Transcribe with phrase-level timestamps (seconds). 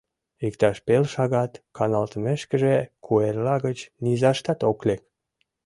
[0.47, 5.01] Иктаж пел шагат каналтымешкыже, куэрла гыч низаштат ок лек.